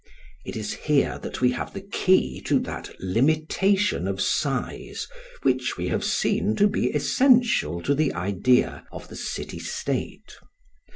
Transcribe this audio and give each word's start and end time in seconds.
It 0.47 0.55
is 0.55 0.73
here 0.73 1.19
that 1.21 1.41
we 1.41 1.51
have 1.51 1.73
the 1.75 1.81
key 1.81 2.41
to 2.45 2.57
that 2.61 2.89
limitation 2.99 4.07
of 4.07 4.19
size 4.19 5.05
which 5.43 5.77
we 5.77 5.89
have 5.89 6.03
seen 6.03 6.55
to 6.55 6.67
be 6.67 6.89
essential 6.89 7.83
to 7.83 7.93
the 7.93 8.11
idea 8.13 8.83
of 8.91 9.09
the 9.09 9.15
city 9.15 9.59
state. 9.59 10.33